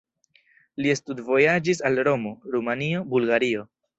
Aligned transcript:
Li 0.85 0.93
studvojaĝis 0.99 1.83
al 1.91 2.01
Romo, 2.09 2.33
Rumanio, 2.57 3.05
Bulgario. 3.15 3.67